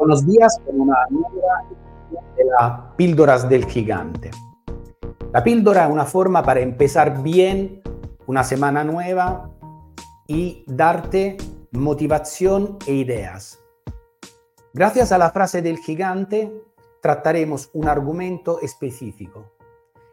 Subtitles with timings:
[0.00, 1.62] Buenos días con una nueva
[2.34, 4.30] de las píldoras del gigante.
[5.30, 7.82] La píldora es una forma para empezar bien
[8.26, 9.50] una semana nueva
[10.26, 11.36] y darte
[11.72, 13.58] motivación e ideas.
[14.72, 16.50] Gracias a la frase del gigante
[17.02, 19.52] trataremos un argumento específico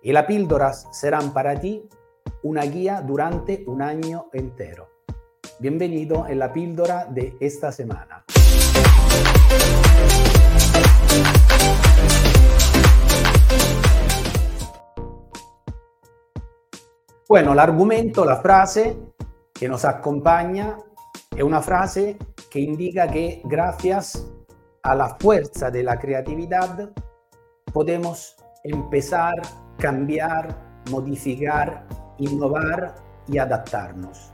[0.00, 1.86] y las píldoras serán para ti
[2.42, 4.88] una guía durante un año entero.
[5.58, 8.24] Bienvenido en la píldora de esta semana.
[17.26, 18.96] Bueno, el argumento, la frase
[19.52, 20.76] que nos acompaña
[21.36, 22.16] es una frase
[22.48, 24.24] que indica que gracias
[24.84, 26.90] a la fuerza de la creatividad
[27.72, 29.34] podemos empezar,
[29.78, 30.54] cambiar,
[30.92, 31.84] modificar,
[32.18, 32.94] innovar
[33.26, 34.32] y adaptarnos.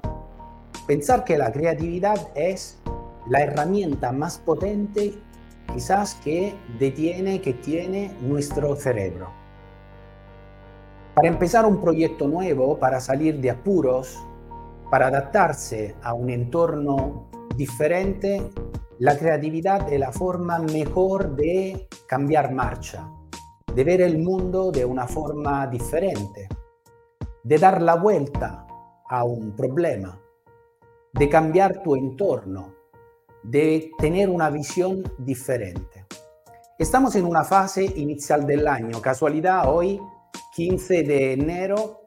[0.87, 2.83] Pensar que la creatividad es
[3.29, 5.15] la herramienta más potente
[5.73, 9.31] quizás que detiene, que tiene nuestro cerebro.
[11.15, 14.19] Para empezar un proyecto nuevo, para salir de apuros,
[14.91, 18.51] para adaptarse a un entorno diferente,
[18.99, 23.09] la creatividad es la forma mejor de cambiar marcha,
[23.75, 26.49] de ver el mundo de una forma diferente,
[27.43, 28.67] de dar la vuelta
[29.09, 30.21] a un problema,
[31.13, 32.80] de cambiar tu entorno,
[33.43, 36.07] de tener una visión diferente.
[36.79, 40.01] Estamos en una fase inicial del año, casualidad hoy
[40.55, 42.01] 15 de enero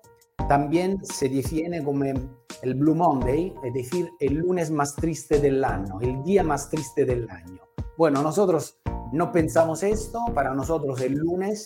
[0.48, 6.00] también se define como el Blue Monday, es decir, el lunes más triste del año,
[6.02, 7.62] el día más triste del año.
[7.98, 8.80] Bueno, nosotros
[9.12, 11.66] no pensamos esto, para nosotros el lunes,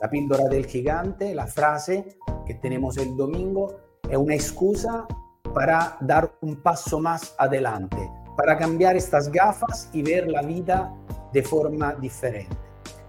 [0.00, 3.76] la píldora del gigante, la frase que tenemos el domingo,
[4.08, 5.06] es una excusa
[5.54, 10.90] para dar un paso más adelante, para cambiar estas gafas y ver la vida
[11.30, 12.56] de forma diferente.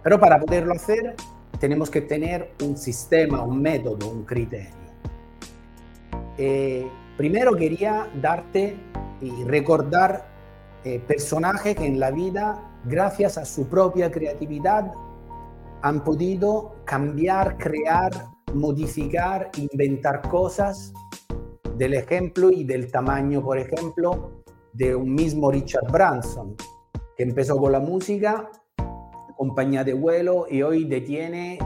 [0.04, 1.16] Pero para poderlo hacer
[1.58, 4.74] tenemos que tener un sistema, un método, un criterio.
[6.38, 8.76] Eh, primero quería darte
[9.22, 10.28] y recordar
[10.84, 14.92] eh, personajes que en la vida, gracias a su propia creatividad,
[15.82, 18.12] han podido cambiar, crear,
[18.54, 20.92] modificar, inventar cosas
[21.78, 24.41] del ejemplo y del tamaño, por ejemplo,
[24.74, 26.56] de un mismo Richard Branson,
[27.16, 28.50] que empezó con la música,
[29.38, 31.60] compañía de vuelo, y hoy detiene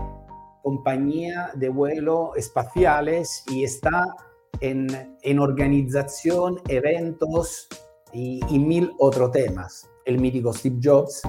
[0.63, 4.15] compañía de vuelo espaciales y está
[4.61, 4.87] en,
[5.21, 7.67] en organización, eventos
[8.13, 9.87] y, y mil otros temas.
[10.05, 11.21] El mítico Steve Jobs.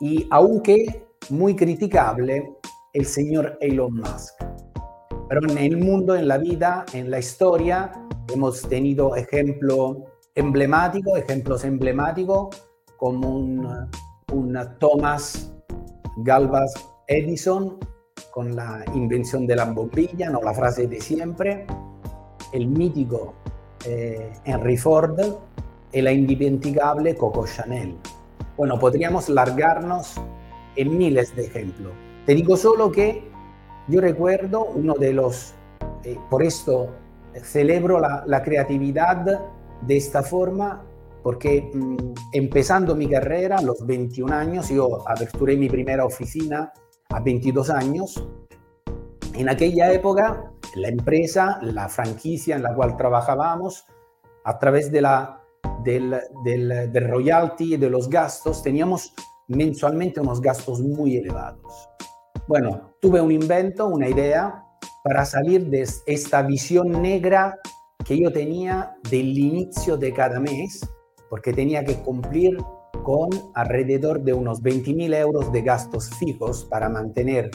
[0.00, 2.52] Y aunque muy criticable,
[2.92, 4.34] el señor Elon Musk.
[5.28, 7.90] Pero en el mundo, en la vida, en la historia,
[8.34, 9.96] hemos tenido ejemplos
[10.34, 12.48] emblemáticos, ejemplos emblemáticos
[12.96, 13.88] como un,
[14.32, 15.52] un Thomas
[16.18, 16.74] Galvas
[17.06, 17.78] Edison
[18.30, 21.66] con la invención de la bombilla, no la frase de siempre,
[22.52, 23.34] el mítico
[23.84, 25.18] eh, Henry Ford
[25.92, 27.96] y la indimenticable Coco Chanel.
[28.56, 30.14] Bueno, podríamos largarnos
[30.76, 31.92] en miles de ejemplos.
[32.24, 33.30] Te digo solo que
[33.88, 35.54] yo recuerdo uno de los,
[36.04, 36.88] eh, por esto
[37.42, 39.40] celebro la, la, creatividad
[39.86, 40.84] de esta forma,
[41.22, 46.72] porque mmm, empezando mi carrera a los 21 años, yo aperturé mi primera oficina
[47.10, 48.26] a 22 años.
[49.34, 53.84] En aquella época, la empresa, la franquicia en la cual trabajábamos,
[54.44, 55.40] a través de la,
[55.84, 59.14] del, del, del royalty y de los gastos, teníamos
[59.48, 61.88] mensualmente unos gastos muy elevados.
[62.48, 64.64] Bueno, tuve un invento, una idea
[65.04, 67.58] para salir de esta visión negra
[68.04, 70.88] que yo tenía del inicio de cada mes,
[71.28, 72.56] porque tenía que cumplir
[73.02, 77.50] con alrededor de unos 20 mil euros de gastos fijos para mantener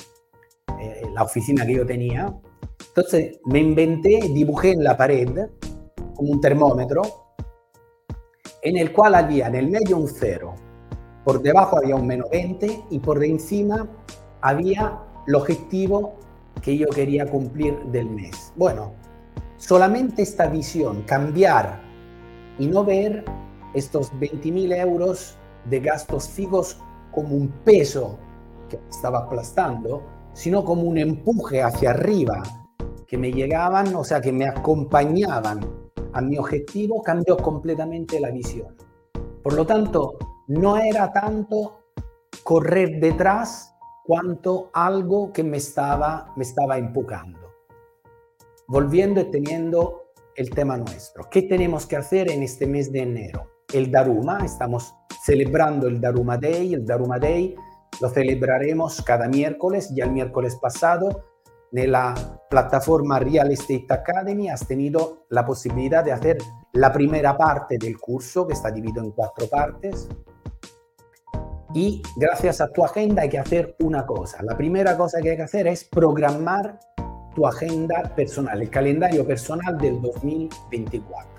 [0.80, 2.34] eh, la oficina que yo tenía.
[2.90, 5.30] Entonces me inventé, dibujé en la pared
[6.16, 7.02] como un termómetro
[8.62, 10.56] en el cual había en el medio un cero,
[11.24, 13.88] por debajo había un menos 20 y por encima
[14.42, 16.16] había el objetivo
[16.62, 18.52] que yo quería cumplir del mes.
[18.56, 18.94] Bueno,
[19.58, 21.82] solamente esta visión, cambiar
[22.60, 23.26] y no ver
[23.74, 25.38] estos 20.000 euros
[25.70, 26.78] de gastos fijos
[27.12, 28.18] como un peso
[28.70, 32.44] que estaba aplastando, sino como un empuje hacia arriba
[33.08, 35.62] que me llegaban, o sea, que me acompañaban
[36.14, 38.76] a mi objetivo, cambió completamente la visión.
[39.44, 40.18] Por lo tanto,
[40.48, 41.80] no era tanto
[42.44, 43.74] correr detrás
[44.06, 47.47] cuanto algo que me estaba, me estaba empujando.
[48.68, 51.30] Volviendo y teniendo el tema nuestro.
[51.30, 53.58] ¿Qué tenemos que hacer en este mes de enero?
[53.74, 56.74] el Daruma, estamos celebrando el Daruma Day.
[56.74, 57.56] El Daruma Day
[58.00, 59.92] lo celebraremos cada miércoles.
[59.94, 61.26] Ya el miércoles pasado,
[61.72, 62.16] en la
[62.50, 66.38] plataforma Real Estate Academy, has tenido la posibilidad de hacer
[66.74, 70.08] la primera parte del curso, que está dividido en cuatro partes.
[71.74, 74.42] Y gracias a tu agenda hay que hacer una cosa.
[74.44, 76.80] La primera cosa que hay que hacer es programar
[77.38, 81.30] tu agenda personal, el calendario personal del 2024.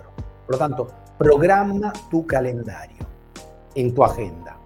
[0.47, 0.87] Por lo tanto,
[1.19, 3.05] programa tu calendario
[3.75, 4.57] en tu agenda.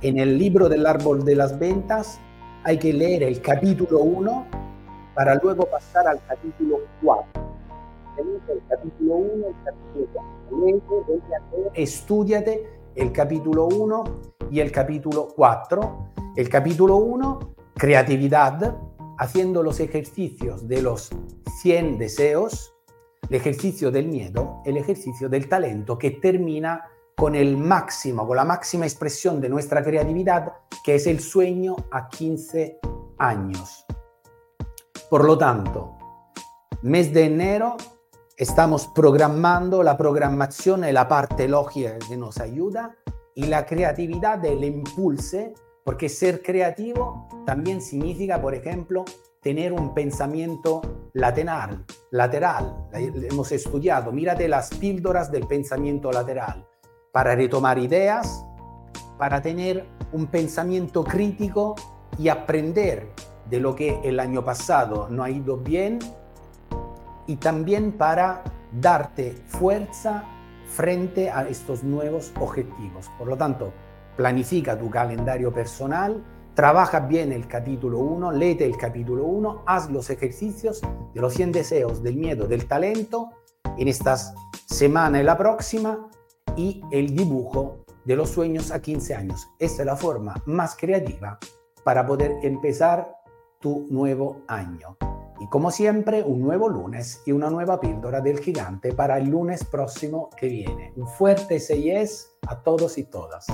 [0.00, 2.18] En el libro del árbol de las ventas
[2.64, 4.46] hay que leer el capítulo 1
[5.14, 7.42] para luego pasar al capítulo 4.
[8.16, 10.80] El capítulo 1, el capítulo
[11.50, 11.72] 4.
[11.74, 14.04] Estudiate el capítulo 1
[14.50, 16.06] y el capítulo 4.
[16.36, 17.38] El capítulo 1,
[17.74, 18.78] creatividad,
[19.20, 21.10] haciendo los ejercicios de los
[21.60, 22.74] 100 deseos,
[23.28, 28.46] el ejercicio del miedo, el ejercicio del talento que termina con el máximo, con la
[28.46, 32.80] máxima expresión de nuestra creatividad, que es el sueño a 15
[33.18, 33.84] años.
[35.10, 35.98] Por lo tanto,
[36.80, 37.76] mes de enero
[38.38, 42.96] estamos programando la programación la parte lógica que nos ayuda
[43.34, 45.52] y la creatividad del impulse,
[45.90, 49.04] porque ser creativo también significa, por ejemplo,
[49.42, 52.86] tener un pensamiento lateral, lateral.
[52.92, 56.64] Hemos estudiado, mírate las píldoras del pensamiento lateral
[57.10, 58.46] para retomar ideas,
[59.18, 61.74] para tener un pensamiento crítico
[62.16, 63.08] y aprender
[63.50, 65.98] de lo que el año pasado no ha ido bien
[67.26, 68.44] y también para
[68.80, 70.22] darte fuerza
[70.68, 73.10] frente a estos nuevos objetivos.
[73.18, 73.72] Por lo tanto,
[74.20, 76.22] planifica tu calendario personal,
[76.52, 80.82] trabaja bien el capítulo 1, léete el capítulo 1, haz los ejercicios
[81.14, 83.30] de los 100 deseos, del miedo, del talento
[83.78, 84.34] en estas
[84.66, 86.06] semanas y la próxima
[86.54, 89.48] y el dibujo de los sueños a 15 años.
[89.58, 91.38] Esta es la forma más creativa
[91.82, 93.10] para poder empezar
[93.58, 94.98] tu nuevo año.
[95.40, 99.64] Y como siempre, un nuevo lunes y una nueva píldora del gigante para el lunes
[99.64, 100.92] próximo que viene.
[100.96, 103.46] Un fuerte 6 a todos y todas.